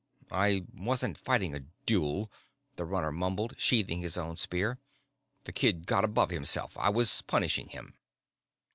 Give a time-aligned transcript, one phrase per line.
[0.31, 2.31] "I wasn't fighting a duel,"
[2.75, 4.79] the Runner mumbled, sheathing his own spear.
[5.43, 6.75] "The kid got above himself.
[6.75, 7.93] I was punishing him."